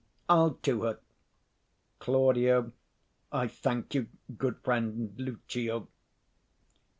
I'll 0.27 0.55
to 0.63 0.81
her. 0.81 0.99
Claud. 1.99 2.71
I 3.31 3.47
thank 3.47 3.93
you, 3.93 4.07
good 4.35 4.57
friend 4.63 5.13
Lucio. 5.15 5.89